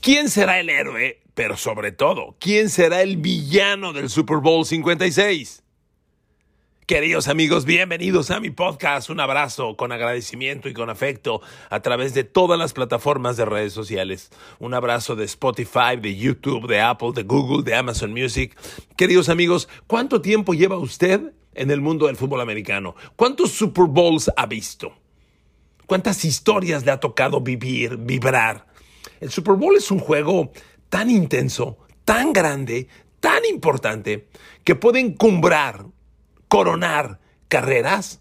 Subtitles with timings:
[0.00, 1.20] ¿Quién será el héroe?
[1.34, 5.62] Pero sobre todo, ¿quién será el villano del Super Bowl 56?
[6.86, 9.10] Queridos amigos, bienvenidos a mi podcast.
[9.10, 13.74] Un abrazo con agradecimiento y con afecto a través de todas las plataformas de redes
[13.74, 14.30] sociales.
[14.58, 18.56] Un abrazo de Spotify, de YouTube, de Apple, de Google, de Amazon Music.
[18.96, 22.96] Queridos amigos, ¿cuánto tiempo lleva usted en el mundo del fútbol americano?
[23.16, 24.94] ¿Cuántos Super Bowls ha visto?
[25.84, 28.69] ¿Cuántas historias le ha tocado vivir, vibrar?
[29.20, 30.50] El Super Bowl es un juego
[30.88, 32.88] tan intenso, tan grande,
[33.20, 34.28] tan importante,
[34.64, 35.86] que puede encumbrar,
[36.48, 38.20] coronar carreras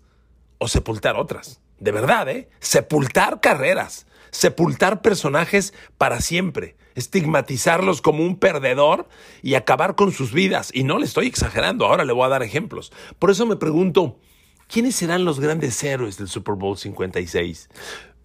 [0.57, 1.61] o sepultar otras.
[1.79, 2.49] De verdad, ¿eh?
[2.59, 9.07] Sepultar carreras, sepultar personajes para siempre, estigmatizarlos como un perdedor
[9.41, 10.69] y acabar con sus vidas.
[10.73, 12.91] Y no le estoy exagerando, ahora le voy a dar ejemplos.
[13.17, 14.19] Por eso me pregunto,
[14.67, 17.69] ¿quiénes serán los grandes héroes del Super Bowl 56?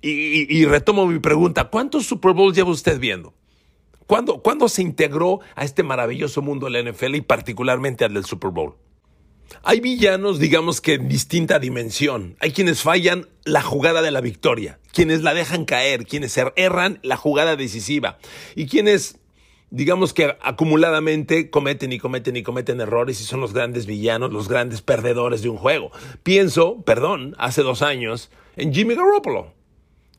[0.06, 3.32] Y, retomo mi pregunta, ¿cuántos Super Bowls lleva usted viendo?
[4.06, 8.26] ¿Cuándo, ¿Cuándo, se integró a este maravilloso mundo de la NFL y particularmente al del
[8.26, 8.74] Super Bowl?
[9.62, 12.36] Hay villanos, digamos que en distinta dimensión.
[12.40, 17.16] Hay quienes fallan la jugada de la victoria, quienes la dejan caer, quienes erran la
[17.16, 18.18] jugada decisiva
[18.54, 19.20] y quienes,
[19.70, 24.50] digamos que acumuladamente cometen y cometen y cometen errores y son los grandes villanos, los
[24.50, 25.92] grandes perdedores de un juego.
[26.22, 29.63] Pienso, perdón, hace dos años en Jimmy Garoppolo.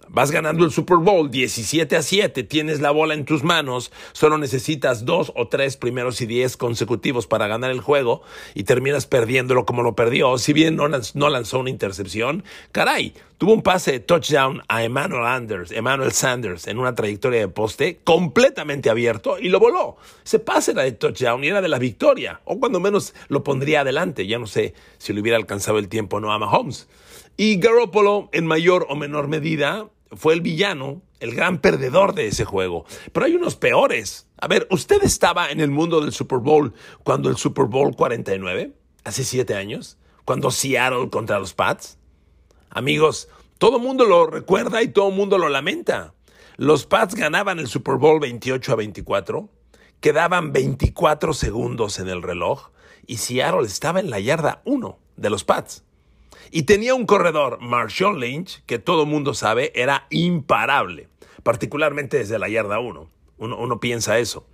[0.10, 4.38] Vas ganando el Super Bowl 17 a 7, tienes la bola en tus manos, solo
[4.38, 8.22] necesitas dos o tres primeros y diez consecutivos para ganar el juego
[8.54, 10.38] y terminas perdiéndolo como lo perdió.
[10.38, 15.72] Si bien no, lanzó una intercepción, caray, tuvo un pase de touchdown a Emmanuel, Anders,
[15.72, 19.98] Emmanuel Sanders en una trayectoria de poste completamente abierto y lo voló.
[20.24, 23.82] Ese pase era de touchdown y era de la victoria, o cuando menos lo pondría
[23.82, 24.28] adelante.
[24.28, 26.88] Ya no sé si le hubiera alcanzado el tiempo o no a Mahomes.
[27.38, 32.46] Y Garoppolo, en mayor o menor medida, fue el villano, el gran perdedor de ese
[32.46, 32.86] juego.
[33.12, 34.28] Pero hay unos peores.
[34.38, 38.74] A ver, ¿usted estaba en el mundo del Super Bowl cuando el Super Bowl 49,
[39.04, 41.98] hace siete años, cuando Seattle contra los Pats?
[42.70, 46.14] Amigos, todo el mundo lo recuerda y todo el mundo lo lamenta.
[46.58, 49.50] Los Pats ganaban el Super Bowl 28 a 24,
[50.00, 52.70] quedaban 24 segundos en el reloj
[53.08, 55.84] y Seattle estaba en la yarda 1 de los Pats.
[56.52, 61.10] Y tenía un corredor, Marshawn Lynch, que todo mundo sabe era imparable,
[61.44, 63.10] particularmente desde la yarda 1.
[63.38, 64.48] Uno, piensa eso.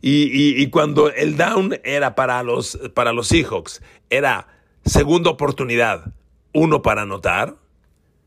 [0.00, 4.48] Y, cuando el down era para los, para los Seahawks, era
[4.84, 6.12] segunda oportunidad,
[6.52, 7.56] uno para anotar,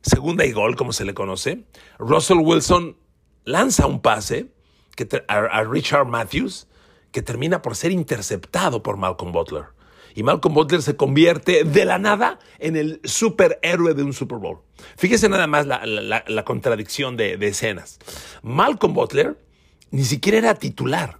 [0.01, 1.63] segunda y gol, como se le conoce,
[1.97, 2.97] Russell Wilson
[3.43, 4.47] lanza un pase
[4.95, 6.67] que a Richard Matthews
[7.11, 9.78] que termina por ser interceptado por Malcolm Butler
[10.15, 14.59] y Malcolm Butler se convierte de la nada en el superhéroe de un Super Bowl.
[14.97, 17.99] Fíjese nada más la, contradicción de, de escenas.
[18.41, 19.37] Malcolm Butler
[19.91, 21.19] ni siquiera era titular.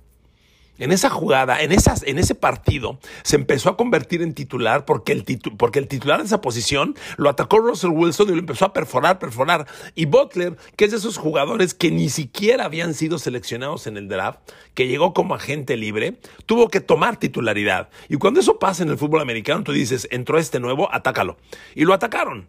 [0.80, 5.12] En esa jugada, en, esas, en ese partido, se empezó a convertir en titular porque
[5.12, 9.68] el, titular de esa posición lo atacó Russell Wilson y lo empezó a perforar, perforar.
[9.94, 14.08] Y Butler, que es de esos jugadores que ni siquiera habían sido seleccionados en el
[14.08, 14.40] draft,
[14.74, 17.90] que llegó como agente libre, tuvo que tomar titularidad.
[18.08, 21.38] Y cuando eso pasa en el fútbol americano, tú dices, entró este nuevo, atácalo.
[21.76, 22.48] Y lo atacaron.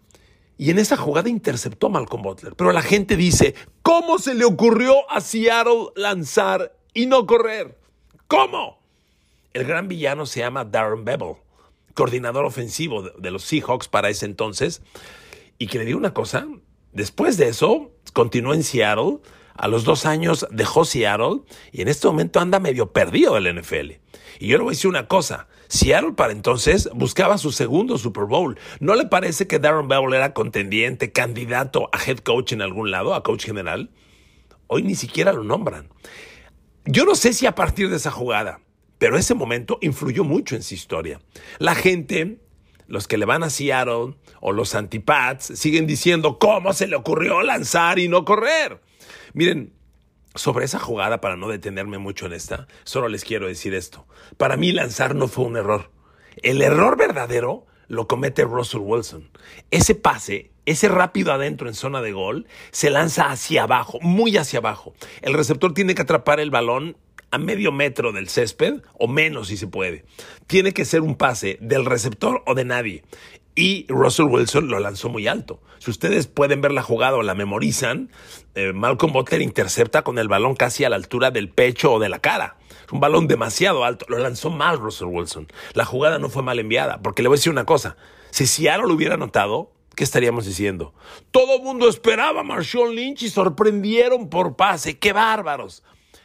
[0.57, 2.55] Y en esa jugada interceptó a Malcolm Butler.
[2.55, 7.80] Pero la gente dice, ¿cómo se le ocurrió a Seattle lanzar y no correr?
[8.31, 8.79] ¿Cómo?
[9.55, 11.35] El gran villano se llama Darren Bevel,
[11.95, 14.83] coordinador ofensivo de los Seahawks para ese entonces.
[15.59, 16.47] Y que le digo una cosa,
[16.93, 19.19] después de eso, continuó en Seattle.
[19.57, 21.41] A los dos años dejó Seattle
[21.73, 23.95] y en este momento anda medio perdido el NFL.
[24.39, 28.27] Y yo le voy a decir una cosa, Seattle para entonces buscaba su segundo Super
[28.27, 28.57] Bowl.
[28.79, 33.13] ¿No le parece que Darren Bevel era contendiente, candidato a head coach en algún lado,
[33.13, 33.91] a coach general?
[34.69, 35.89] Hoy ni siquiera lo nombran.
[36.87, 38.61] Yo no sé si a partir de esa jugada,
[38.99, 41.21] pero ese momento influyó mucho en su historia.
[41.59, 42.39] La gente,
[42.87, 47.43] los que le van a Seattle o los antipats, siguen diciendo cómo se le ocurrió
[47.43, 48.81] lanzar y no correr.
[49.35, 49.73] Miren,
[50.35, 54.07] sobre esa jugada, para no detenerme mucho en esta, solo les quiero decir esto.
[54.37, 55.91] Para mí lanzar no fue un error.
[56.43, 59.31] El error verdadero lo comete Russell Wilson.
[59.71, 64.59] Ese pase, ese rápido adentro en zona de gol, se lanza hacia abajo, muy hacia
[64.59, 64.95] abajo.
[65.23, 66.97] El receptor tiene que atrapar el balón
[67.31, 70.05] a medio metro del césped o menos si se puede.
[70.47, 73.05] Tiene que ser un pase del receptor o de nadie.
[73.55, 75.61] Y Russell Wilson lo lanzó muy alto.
[75.79, 78.11] Si ustedes pueden ver la jugada o la memorizan,
[78.55, 82.09] eh, Malcolm Butler intercepta con el balón casi a la altura del pecho o de
[82.09, 82.57] la cara.
[82.93, 84.07] Un balón demasiado alto.
[84.09, 85.49] Lo lanzó mal Russell Wilson.
[85.75, 87.01] La jugada no fue mal enviada.
[87.03, 87.97] Porque le voy a decir una cosa.
[88.31, 90.95] Si Seattle lo hubiera notado, ¿qué estaríamos diciendo?
[91.31, 94.99] Todo el mundo esperaba a Marshawn Lynch y sorprendieron por pase.
[94.99, 95.83] ¡Qué bárbaros!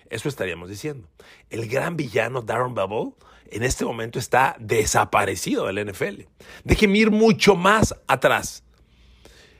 [0.09, 1.09] Eso estaríamos diciendo.
[1.49, 3.15] El gran villano Darren Bubble
[3.47, 6.21] en este momento está desaparecido del NFL.
[6.63, 8.63] Déjeme ir mucho más atrás.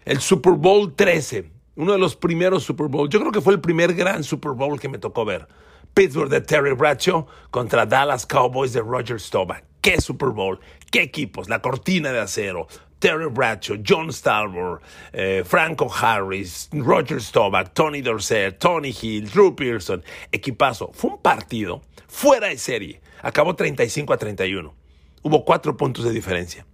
[0.06, 3.60] El Super Bowl 13, uno de los primeros Super Bowl, yo creo que fue el
[3.60, 5.46] primer gran Super Bowl que me tocó ver.
[5.94, 9.66] Pittsburgh de Terry Bradshaw contra Dallas Cowboys de Roger Staubach.
[9.82, 10.62] ¡Qué Super Bowl!
[10.90, 11.50] ¡Qué equipos!
[11.50, 12.68] La cortina de acero.
[13.06, 14.82] Terry Bradshaw, John Stalbor,
[15.14, 20.04] eh, Franco Harris, Roger Staubach, Tony Dorsett, Tony Hill, Drew Pearson.
[20.32, 20.90] Equipazo.
[20.92, 23.02] Fue un partido fuera de serie.
[23.22, 24.74] Acabó 35 a 31.
[25.22, 26.66] Hubo cuatro puntos de diferencia.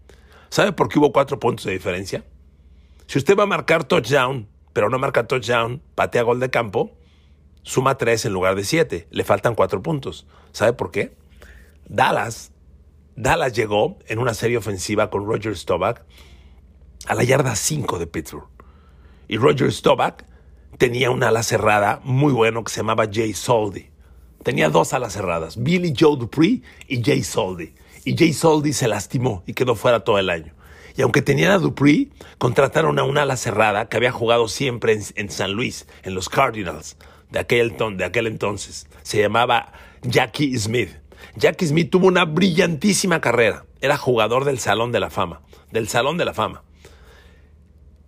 [0.48, 2.24] ¿Sabe por qué hubo cuatro puntos de diferencia?
[3.08, 6.94] Si usted va a marcar touchdown, pero no marca touchdown, patea gol de campo,
[7.64, 9.06] suma tres en lugar de siete.
[9.12, 10.26] Le faltan cuatro puntos.
[10.54, 11.14] ¿Sabe por qué?
[11.90, 12.54] Dallas,
[13.16, 16.02] Dallas llegó en una serie ofensiva con Roger Staubach
[17.08, 18.48] a la yarda 5 de Pittsburgh.
[19.28, 20.24] Y Roger Staubach
[20.78, 23.90] tenía una ala cerrada muy bueno que se llamaba Jay Soldi.
[24.44, 27.74] Tenía dos alas cerradas, Billy Joe Dupree y Jay Soldi.
[28.04, 30.54] Y Jay Soldi se lastimó y quedó fuera todo el año.
[30.98, 35.30] Y aunque tenían a Dupree, contrataron a una ala cerrada que había jugado siempre en,
[35.30, 36.98] San Luis, en los Cardinals,
[37.30, 38.88] de aquel, de aquel entonces.
[39.04, 39.72] Se llamaba
[40.02, 41.01] Jackie Smith.
[41.36, 43.66] Jackie Smith tuvo una brillantísima carrera.
[43.82, 45.42] Era jugador del Salón de la Fama.
[45.72, 46.64] Del Salón de la Fama.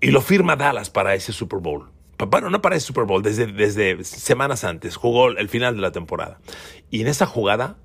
[0.01, 1.93] Y lo firma Dallas para ese Super Bowl
[2.25, 5.91] bueno, no para el Super Bowl, desde, desde semanas antes, jugó el final de la
[5.91, 6.39] temporada.
[6.89, 7.77] Y en esa jugada,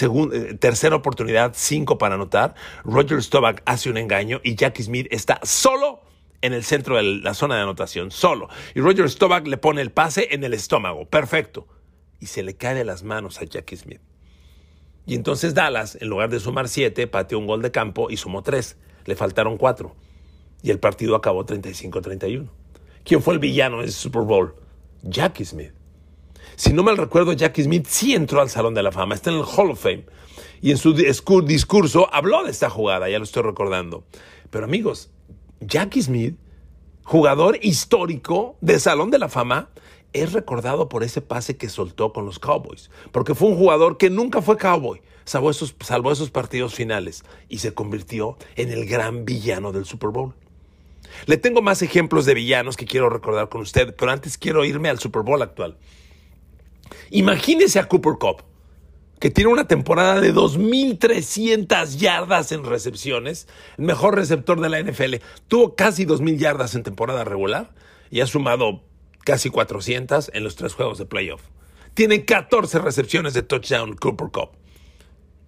[0.00, 2.54] eh, tercera oportunidad, cinco para anotar,
[2.84, 6.00] Roger Staubach hace un engaño y Jackie Smith está solo
[6.40, 8.48] en el centro de la zona de anotación, solo.
[8.74, 11.66] Y Roger Staubach le pone el pase en el estómago, perfecto.
[12.20, 14.00] Y se le cae de las manos a Jackie Smith.
[15.06, 18.42] Y entonces Dallas, en lugar de sumar siete, pateó un gol de campo y sumó
[18.42, 18.76] tres.
[19.04, 19.94] Le faltaron cuatro.
[20.62, 22.48] Y el partido acabó 35-31.
[23.04, 24.54] ¿Quién fue el villano en ese Super Bowl?
[25.02, 25.72] Jackie Smith.
[26.56, 29.36] Si no mal recuerdo, Jackie Smith sí entró al Salón de la Fama, está en
[29.36, 30.06] el Hall of Fame.
[30.62, 34.04] Y en su discurso habló de esta jugada, ya lo estoy recordando.
[34.50, 35.10] Pero amigos,
[35.60, 36.36] Jackie Smith,
[37.02, 39.68] jugador histórico del Salón de la Fama,
[40.14, 42.90] es recordado por ese pase que soltó con los Cowboys.
[43.12, 45.74] Porque fue un jugador que nunca fue Cowboy, salvó esos,
[46.12, 50.32] esos partidos finales y se convirtió en el gran villano del Super Bowl.
[51.26, 54.88] Le tengo más ejemplos de villanos que quiero recordar con usted, pero antes quiero irme
[54.88, 55.76] al Super Bowl actual.
[57.10, 58.42] Imagínese a Cooper Cup,
[59.20, 65.16] que tiene una temporada de 2.300 yardas en recepciones, el mejor receptor de la NFL.
[65.48, 67.72] Tuvo casi 2.000 yardas en temporada regular
[68.10, 68.82] y ha sumado
[69.24, 71.42] casi 400 en los tres juegos de playoff.
[71.94, 74.50] Tiene 14 recepciones de touchdown Cooper Cup.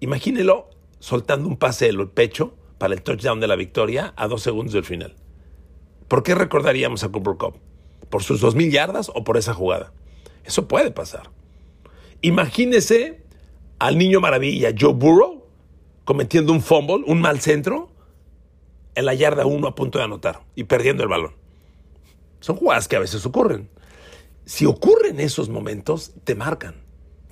[0.01, 4.73] Imagínelo soltando un pase del pecho para el touchdown de la victoria a dos segundos
[4.73, 5.15] del final.
[6.09, 7.59] ¿Por qué recordaríamos a Cooper Cup?
[8.11, 9.93] ¿Por sus 2.000 yardas o por esa jugada?
[10.45, 11.31] Eso puede pasar.
[12.23, 13.23] Imagínese
[13.79, 15.45] al niño maravilla Joe Burrow
[16.05, 17.91] cometiendo un fumble, un mal centro,
[18.95, 21.46] en la yarda 1 a punto de anotar y perdiendo el balón.
[22.47, 23.69] Son jugadas que a veces ocurren.
[24.45, 26.77] Si ocurren esos momentos, te marcan.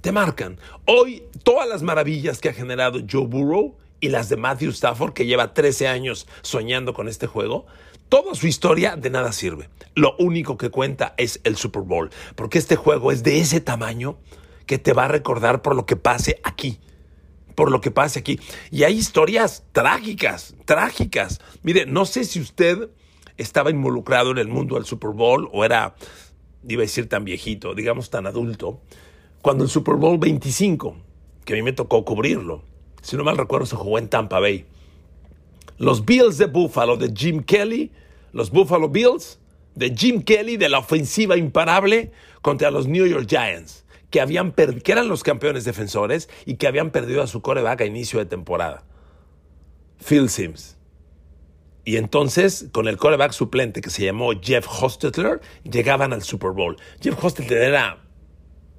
[0.00, 0.58] Te marcan.
[0.86, 5.24] Hoy, todas las maravillas que ha generado Joe Burrow y las de Matthew Stafford, que
[5.24, 7.64] lleva 13 años soñando con este juego,
[8.08, 9.70] Toda su historia de nada sirve.
[9.94, 14.18] Lo único que cuenta es el Super Bowl, porque este juego es de ese tamaño
[14.66, 16.80] que te va a recordar por lo que pase aquí.
[17.54, 18.38] Por lo que pase aquí.
[18.70, 21.40] Y hay historias trágicas, trágicas.
[21.62, 22.90] Mire, no sé si usted
[23.36, 25.94] estaba involucrado en el mundo del Super Bowl o era,
[26.66, 28.80] iba a decir tan viejito, digamos tan adulto,
[29.42, 30.96] cuando el Super Bowl 25,
[31.44, 32.62] que a mí me tocó cubrirlo,
[33.02, 34.64] si no mal recuerdo, se jugó en Tampa Bay.
[35.76, 37.90] Los Bills de Buffalo de Jim Kelly
[38.34, 39.38] los Buffalo Bills
[39.76, 42.10] de Jim Kelly de la ofensiva imparable
[42.42, 46.90] contra los New York Giants, que, habían que eran los campeones defensores y que habían
[46.90, 48.82] perdido a su coreback a inicio de temporada.
[50.04, 50.76] Phil Sims.
[51.84, 56.76] Y entonces, con el coreback suplente que se llamó Jeff Hostetler, llegaban al Super Bowl.
[57.00, 58.04] Jeff Hostetler era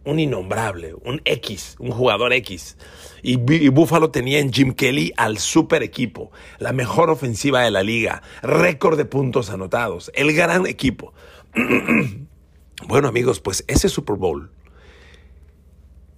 [0.05, 2.77] un innombrable, un X, un jugador X.
[3.21, 3.37] Y,
[3.69, 8.97] Buffalo tenía en Jim Kelly al super equipo, la mejor ofensiva de la liga, récord
[8.97, 11.13] de puntos anotados, el gran equipo.
[12.87, 14.51] bueno amigos, pues ese Super Bowl,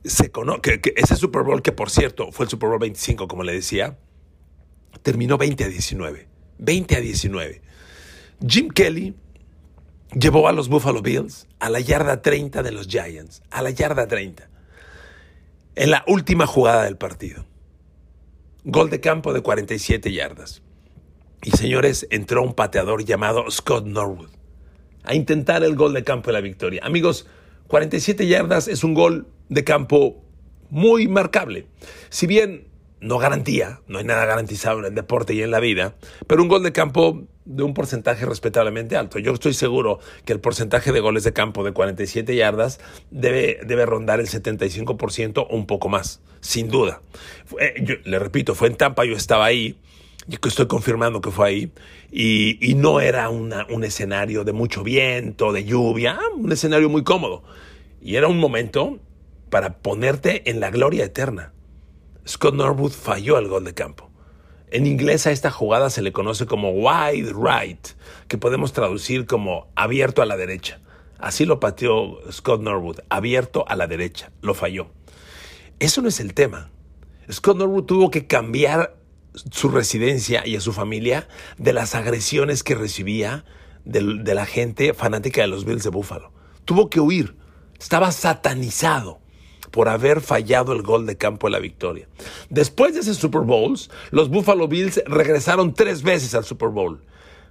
[0.03, 3.53] se que, ese Super Bowl que por cierto fue el Super Bowl 25 como le
[3.53, 3.97] decía,
[5.01, 6.36] terminó 20 a 19.
[6.59, 7.61] 20 a 19.
[8.47, 9.15] Jim Kelly
[10.13, 14.07] llevó a los Buffalo Bills a la yarda 30 de los Giants, a la yarda
[14.07, 14.49] 30,
[15.75, 17.45] en la última jugada del partido.
[18.63, 20.61] Gol de campo de 47 yardas.
[21.43, 24.29] Y señores, entró un pateador llamado Scott Norwood
[25.03, 26.81] a intentar el gol de campo de la victoria.
[26.83, 27.27] Amigos,
[27.67, 30.21] 47 yardas es un gol de campo
[30.69, 31.67] muy marcable.
[32.09, 32.67] Si bien
[32.99, 36.47] no garantía, no hay nada garantizado en el deporte y en la vida, pero un
[36.47, 39.19] gol de campo de un porcentaje respetablemente alto.
[39.19, 43.85] Yo estoy seguro que el porcentaje de goles de campo de 47 yardas debe, debe
[43.85, 47.01] rondar el 75% o un poco más, sin duda.
[47.81, 49.77] yo, le repito, fue en Tampa, yo estaba ahí,
[50.27, 51.71] y estoy confirmando que fue ahí,
[52.11, 57.43] y, no era una, un escenario de mucho viento, de lluvia, un escenario muy cómodo.
[58.01, 58.99] Y era un momento
[59.49, 61.53] para ponerte en la gloria eterna.
[62.27, 64.09] Scott Norwood falló el gol de campo.
[64.69, 67.87] En inglés a esta jugada se le conoce como wide right,
[68.27, 70.81] que podemos traducir como abierto a la derecha.
[71.19, 74.87] Así lo pateó Scott Norwood, abierto a la derecha, lo falló.
[75.79, 76.69] Eso no es el tema.
[77.31, 78.97] Scott Norwood tuvo que cambiar
[79.33, 83.45] su residencia y a su familia de las agresiones que recibía
[83.85, 86.33] de, de la gente fanática de los Bills de Buffalo.
[86.65, 87.37] Tuvo que huir.
[87.79, 89.21] Estaba satanizado
[89.77, 92.07] por haber fallado el gol de campo de la victoria.
[92.49, 93.77] Después de ese Super Bowl,
[94.09, 97.03] los Buffalo Bills regresaron tres veces al Super Bowl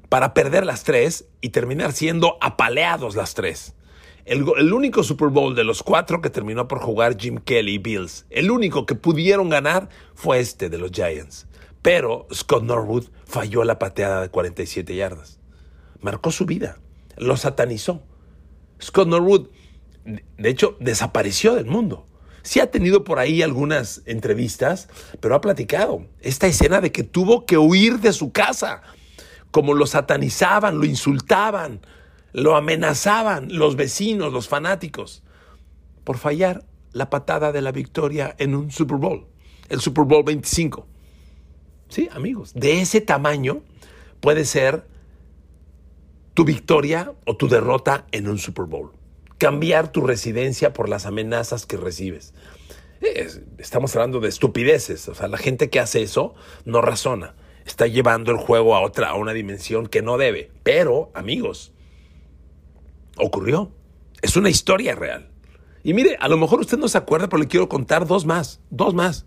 [0.09, 3.77] para perder las tres y terminar siendo apaleados las tres.
[4.25, 4.43] El,
[4.73, 8.51] único Super Bowl de los cuatro que terminó por jugar Jim Kelly y Bills, el
[8.51, 11.47] único que pudieron ganar fue este de los Giants.
[11.81, 15.39] Pero Scott Norwood falló la pateada de 47 yardas.
[16.01, 16.81] Marcó su vida,
[17.17, 18.03] lo satanizó.
[18.83, 19.47] Scott Norwood
[20.07, 22.07] de hecho, desapareció del mundo.
[22.47, 24.89] Sí ha tenido por ahí algunas entrevistas,
[25.19, 28.83] pero ha platicado esta escena de que tuvo que huir de su casa,
[29.51, 31.81] como lo satanizaban, lo insultaban,
[32.33, 35.25] lo amenazaban los vecinos, los fanáticos,
[36.05, 39.27] por fallar la patada de la victoria en un Super Bowl,
[39.69, 40.87] el Super Bowl 25.
[41.89, 43.63] Sí, amigos, de ese tamaño
[44.21, 44.87] puede ser
[46.35, 48.93] tu victoria o tu derrota en un Super Bowl
[49.39, 52.35] cambiar tu residencia por las amenazas que recibes.
[53.59, 55.09] estamos hablando de estupideces.
[55.09, 57.35] O sea, la gente que hace eso no razona.
[57.65, 60.51] Está llevando el juego a otra, a una dimensión que no debe.
[60.63, 61.73] Pero, amigos,
[63.17, 63.73] ocurrió.
[64.23, 65.31] Es una historia real.
[65.83, 68.61] Y mire, a lo mejor usted no se acuerda, pero le quiero contar dos más.
[68.71, 69.27] Dos más.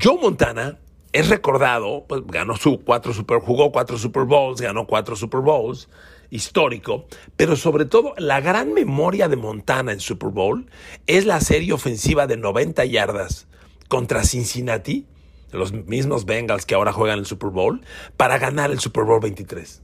[0.00, 0.78] Joe Montana
[1.12, 5.88] es recordado, pues ganó su cuatro Super, jugó cuatro Super Bowls, ganó cuatro Super Bowls
[6.30, 7.06] histórico,
[7.36, 10.70] pero sobre todo la gran memoria de Montana en Super Bowl
[11.06, 13.48] es la serie ofensiva de 90 yardas
[13.88, 15.06] contra Cincinnati,
[15.50, 17.80] los mismos Bengals que ahora juegan el Super Bowl,
[18.16, 19.82] para ganar el Super Bowl 23.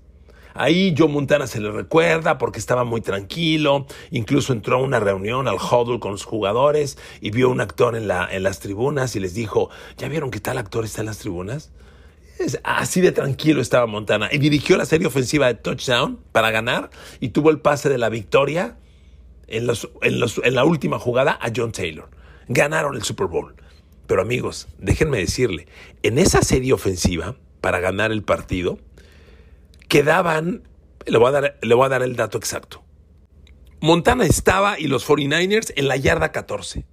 [0.54, 5.48] Ahí Joe Montana se le recuerda porque estaba muy tranquilo, incluso entró a una reunión
[5.48, 9.34] al huddle con los jugadores y vio un actor en, en las tribunas y les
[9.34, 11.72] dijo, ¿ya vieron que tal actor está en las tribunas?
[12.64, 14.28] Así de tranquilo estaba Montana.
[14.30, 16.90] Y dirigió la serie ofensiva de touchdown para ganar
[17.20, 18.76] y tuvo el pase de la victoria
[19.48, 22.08] en, la última jugada a John Taylor.
[22.48, 23.54] Ganaron el Super Bowl.
[24.06, 25.66] Pero amigos, déjenme decirle,
[26.02, 28.78] en esa serie ofensiva para ganar el partido,
[29.88, 30.62] quedaban,
[31.06, 32.84] le voy a dar el dato exacto.
[33.80, 36.86] Montana estaba y los 49ers en la yarda 14.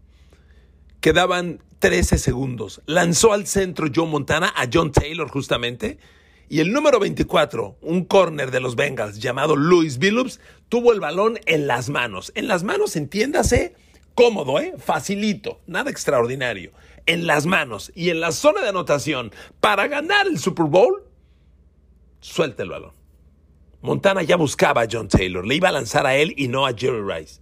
[1.02, 2.82] Quedaban 13 segundos.
[2.86, 5.98] Lanzó al centro Joe Montana a John Taylor justamente.
[6.48, 11.42] Y el número 24, un corner de los Bengals llamado Louis Billups, tuvo el balón
[11.46, 12.32] en las manos.
[12.36, 13.76] En las manos, entiéndase,
[14.16, 14.76] cómodo, ¿eh?
[14.78, 16.72] Facilito, nada extraordinario.
[17.06, 21.04] En las manos y en la zona de anotación para ganar el Super Bowl,
[22.22, 22.94] suelta el balón.
[23.82, 26.74] Montana ya buscaba a John Taylor, le iba a lanzar a él y no a
[26.74, 27.42] Jerry Rice.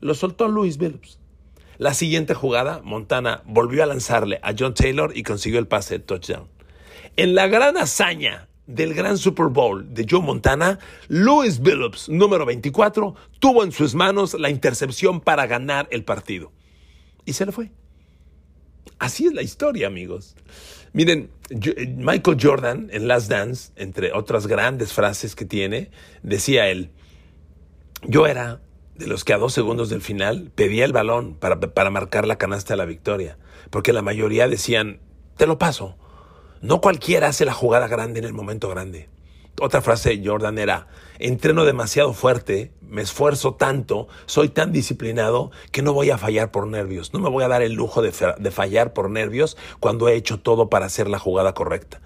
[0.00, 1.18] Lo soltó Louis Billups.
[1.82, 6.04] La siguiente jugada, Montana volvió a lanzarle a John Taylor y consiguió el pase de
[6.04, 6.46] touchdown.
[7.16, 13.16] En la gran hazaña del gran Super Bowl de Joe Montana, Louis Billups, número 24,
[13.40, 16.52] tuvo en sus manos la intercepción para ganar el partido.
[17.24, 17.72] Y se le fue.
[19.00, 20.36] Así es la historia, amigos.
[20.92, 21.30] Miren,
[21.96, 25.90] Michael Jordan en Last Dance, entre otras grandes frases que tiene,
[26.22, 26.92] decía él,
[28.06, 28.60] yo era
[28.94, 32.36] de los que a dos segundos del final pedía el balón para, para marcar la
[32.36, 33.38] canasta de la victoria,
[33.70, 35.00] porque la mayoría decían,
[35.36, 35.96] te lo paso.
[36.60, 39.08] No cualquiera hace la jugada grande en el momento grande.
[39.60, 40.86] Otra frase de Jordan era,
[41.18, 46.66] entreno demasiado fuerte, me esfuerzo tanto, soy tan disciplinado que no voy a fallar por
[46.66, 47.12] nervios.
[47.12, 50.40] No me voy a dar el lujo de, de fallar por nervios cuando he hecho
[50.40, 52.00] todo para hacer la jugada correcta.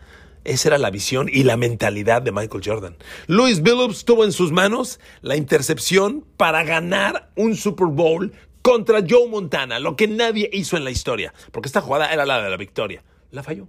[0.46, 2.96] Esa era la visión y la mentalidad de Michael Jordan.
[3.26, 9.28] Louis Billups tuvo en sus manos la intercepción para ganar un Super Bowl contra Joe
[9.28, 12.56] Montana, lo que nadie hizo en la historia, porque esta jugada era la de la
[12.56, 13.02] victoria.
[13.32, 13.66] La falló,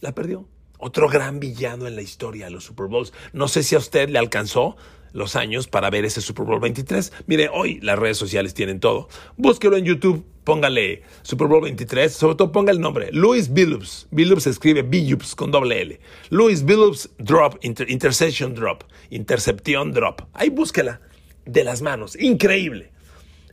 [0.00, 0.48] la perdió.
[0.78, 3.12] Otro gran villano en la historia de los Super Bowls.
[3.34, 4.76] No sé si a usted le alcanzó
[5.12, 7.12] los años para ver ese Super Bowl 23.
[7.26, 9.08] Mire, hoy las redes sociales tienen todo.
[9.36, 14.08] Búsquelo en YouTube, póngale Super Bowl 23, sobre todo ponga el nombre, Louis Billups.
[14.10, 16.00] Billups escribe Billups con doble L.
[16.30, 20.22] Louis Billups Drop, Interception Drop, Intercepción Drop.
[20.32, 21.00] Ahí búsquela,
[21.44, 22.92] de las manos, increíble.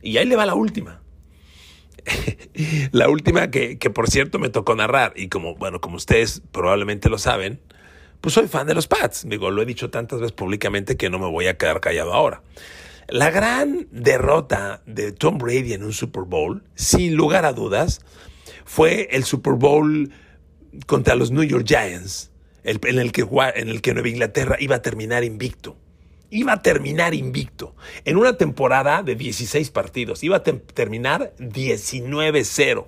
[0.02, 1.02] Y ahí le va la última.
[2.92, 7.08] la última que, que, por cierto me tocó narrar y como, bueno, como ustedes probablemente
[7.08, 7.60] lo saben,
[8.26, 9.24] pues soy fan de los Pats.
[9.28, 12.42] Digo, lo he dicho tantas veces públicamente que no me voy a quedar callado ahora.
[13.06, 18.00] La gran derrota de Tom Brady en un Super Bowl, sin lugar a dudas,
[18.64, 20.10] fue el Super Bowl
[20.86, 22.32] contra los New York Giants,
[22.64, 25.76] en, el que, en el que Nueva Inglaterra iba a terminar invicto.
[26.28, 27.76] Iba a terminar invicto.
[28.04, 32.86] En una temporada de 16 partidos, iba a terminar 19-0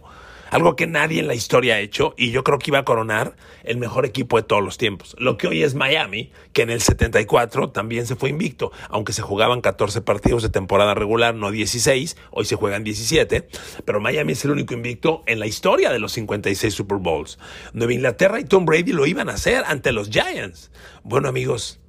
[0.50, 3.37] algo que nadie en la historia ha hecho y yo creo que iba a coronar
[3.64, 5.14] el mejor equipo de todos los tiempos.
[5.19, 9.23] Lo que hoy es Miami, que en el 74 también se fue invicto, aunque se
[9.23, 13.49] jugaban 14 partidos de temporada regular, no 16, hoy se juegan 17,
[13.85, 17.38] pero Miami es el único invicto en la historia de los 56 Super Bowls.
[17.73, 20.71] Nueva Inglaterra y Tom Brady lo iban a hacer ante los Giants.
[21.02, 21.81] Bueno amigos,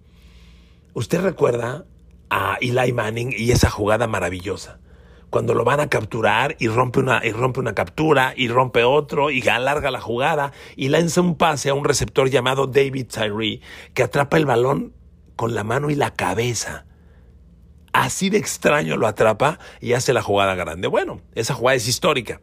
[0.94, 1.86] ¿usted recuerda
[2.30, 4.80] a Eli Manning y esa jugada maravillosa?
[5.30, 9.30] Cuando lo van a capturar y rompe una, y rompe una captura y rompe otro
[9.32, 13.62] y alarga la jugada y lanza un pase a un receptor llamado David Tyree
[13.94, 14.94] que atrapa el balón
[15.36, 16.86] con la mano y la cabeza.
[17.94, 20.88] Así de extraño lo atrapa y hace la jugada grande.
[20.88, 22.42] Bueno, esa jugada es histórica.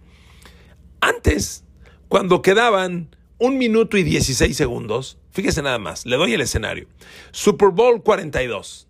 [1.00, 1.64] Antes,
[2.08, 6.88] cuando quedaban un minuto y 16 segundos, fíjese nada más, le doy el escenario.
[7.32, 8.88] Super Bowl 42,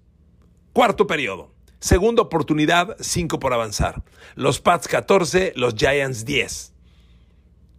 [0.72, 1.55] cuarto periodo.
[1.80, 4.02] Segunda oportunidad, 5 por avanzar.
[4.34, 6.72] Los Pats 14, los Giants 10.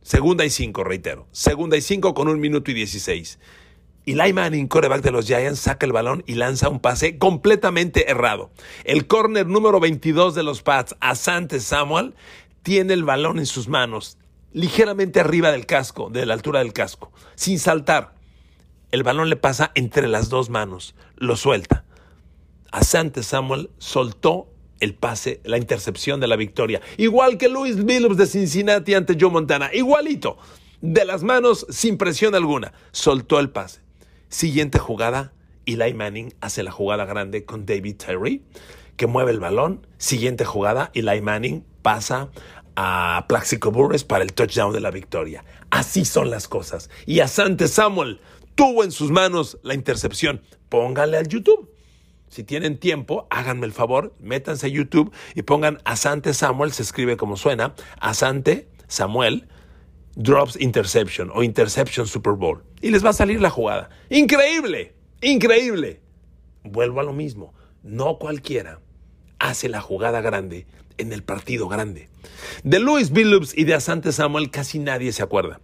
[0.03, 1.27] Segunda y 5, reitero.
[1.31, 3.39] Segunda y 5 con un minuto y 16.
[4.05, 8.51] Y Manning, coreback de los Giants, saca el balón y lanza un pase completamente errado.
[8.85, 12.15] El corner número 22 de los Pats, Asante Samuel,
[12.61, 14.17] tiene el balón en sus manos,
[14.53, 18.13] ligeramente arriba del casco, de la altura del casco, sin saltar.
[18.91, 21.83] El balón le pasa entre las dos manos, lo suelta.
[22.71, 24.49] Asante Samuel soltó
[24.79, 26.81] el pase, la intercepción de la victoria.
[26.97, 29.69] Igual que Luis Billups de Cincinnati ante Joe Montana.
[29.73, 30.37] Igualito.
[30.81, 32.73] De las manos, sin presión alguna.
[32.91, 33.81] Soltó el pase.
[34.29, 35.33] Siguiente jugada.
[35.65, 38.41] Eli Manning hace la jugada grande con David Tyree,
[38.95, 39.85] que mueve el balón.
[39.97, 40.91] Siguiente jugada.
[40.93, 42.29] Eli Manning pasa
[42.75, 45.43] a Plaxico Burres para el touchdown de la victoria.
[45.71, 46.89] Así son las cosas.
[47.05, 48.21] Y Asante Samuel
[48.55, 50.41] tuvo en sus manos la intercepción.
[50.69, 51.69] Póngale al YouTube.
[52.29, 57.17] Si tienen tiempo, háganme el favor, métanse a YouTube y pongan Asante Samuel, se escribe
[57.17, 59.47] como suena, Asante Samuel
[60.15, 62.63] Drops Interception o Interception Super Bowl.
[62.81, 63.89] Y les va a salir la jugada.
[64.09, 66.01] Increíble, increíble.
[66.63, 68.81] Vuelvo a lo mismo, no cualquiera
[69.39, 70.65] hace la jugada grande
[70.97, 72.09] en el partido grande.
[72.63, 75.61] De Louis Billups y de Asante Samuel casi nadie se acuerda.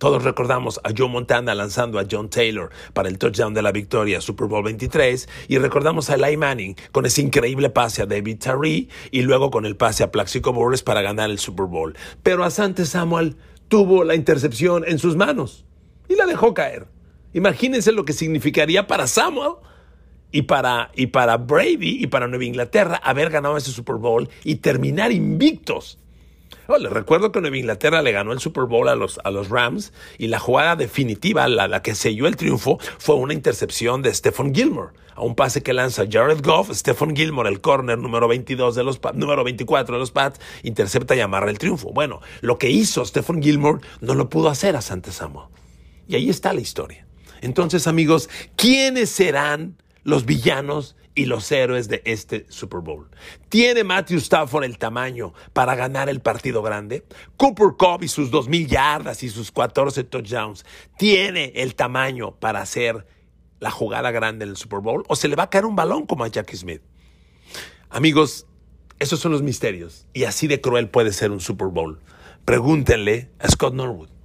[0.00, 4.22] Todos recordamos a Joe Montana lanzando a John Taylor para el touchdown de la victoria
[4.22, 8.88] Super Bowl 23 y recordamos a Eli Manning con ese increíble pase a David Tyree
[9.10, 11.98] y luego con el pase a Plaxico Burress para ganar el Super Bowl.
[12.22, 13.36] Pero Asante Samuel
[13.68, 15.66] tuvo la intercepción en sus manos
[16.08, 16.86] y la dejó caer.
[17.34, 19.56] Imagínense lo que significaría para Samuel
[20.32, 24.54] y para, y para Brady y para Nueva Inglaterra haber ganado ese Super Bowl y
[24.54, 25.98] terminar invictos
[26.78, 29.92] les recuerdo que Nueva Inglaterra le ganó el Super Bowl a los, a los Rams
[30.18, 34.54] y la jugada definitiva, la, la que selló el triunfo, fue una intercepción de Stephen
[34.54, 34.92] Gilmore.
[35.14, 39.00] A un pase que lanza Jared Goff, Stephen Gilmore, el corner número 22 de los
[39.14, 41.92] número 24 de los Pats, intercepta y amarra el triunfo.
[41.92, 45.48] Bueno, lo que hizo Stephen Gilmore no lo pudo hacer a Sante Samuel.
[46.08, 47.06] Y ahí está la historia.
[47.42, 49.76] Entonces, amigos, ¿quiénes serán
[50.10, 53.08] los villanos y los héroes de este Super Bowl.
[53.48, 57.04] ¿Tiene Matthew Stafford el tamaño para ganar el partido grande?
[57.36, 60.64] Cooper Cobb y sus 2.000 yardas y sus 14 touchdowns,
[60.98, 63.06] ¿tiene el tamaño para hacer
[63.58, 65.04] la jugada grande en el Super Bowl?
[65.08, 66.82] ¿O se le va a caer un balón como a Jackie Smith?
[67.88, 68.46] Amigos,
[68.98, 70.06] esos son los misterios.
[70.12, 72.00] Y así de cruel puede ser un Super Bowl.
[72.44, 74.19] Pregúntenle a Scott Norwood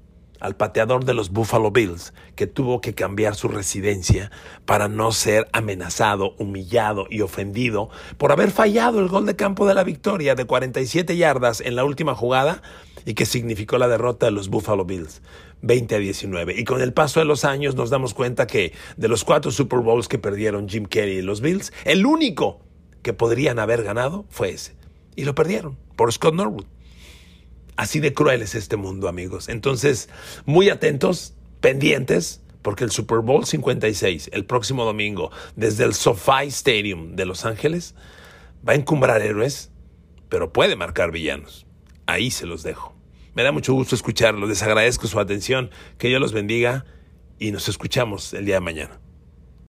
[0.45, 4.31] al pateador de los Buffalo Bills, que tuvo que cambiar su residencia
[4.65, 9.73] para no ser amenazado, humillado y ofendido por haber fallado el gol de campo de
[9.73, 12.61] la victoria de 47 yardas en la última jugada
[13.05, 15.21] y que significó la derrota de los Buffalo Bills.
[15.61, 16.59] 20 a 19.
[16.59, 19.79] Y con el paso de los años nos damos cuenta que de los cuatro Super
[19.79, 22.59] Bowls que perdieron Jim Kelly y los Bills, el único
[23.01, 24.75] que podrían haber ganado fue ese.
[25.15, 26.65] Y lo perdieron por Scott Norwood.
[27.75, 29.49] Así de cruel es este mundo, amigos.
[29.49, 30.09] Entonces,
[30.45, 37.15] muy atentos, pendientes, porque el Super Bowl 56, el próximo domingo, desde el SoFi Stadium
[37.15, 37.95] de Los Ángeles,
[38.67, 39.71] va a encumbrar héroes,
[40.29, 41.67] pero puede marcar villanos.
[42.07, 42.95] Ahí se los dejo.
[43.35, 46.85] Me da mucho gusto escucharlos, les agradezco su atención, que Dios los bendiga
[47.37, 48.99] y nos escuchamos el día de mañana.